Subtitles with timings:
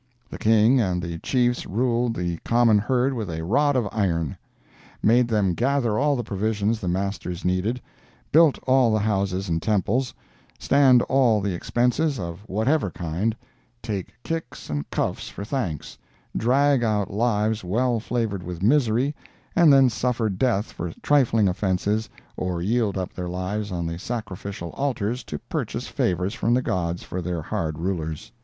[0.31, 4.35] The king and the chiefs ruled the common herd with a rod of iron;
[5.03, 7.79] made them gather all the provisions the masters needed;
[8.31, 10.11] build all the houses and temples;
[10.57, 13.35] stand all the expenses, of whatever kind;
[13.83, 15.99] take kicks and cuffs for thanks;
[16.35, 19.13] drag out lives well flavored with misery,
[19.55, 24.69] and then suffer death for trifling offenses or yield up their lives on the sacrificial
[24.71, 28.31] alters to purchase favors from the gods for their hard rulers.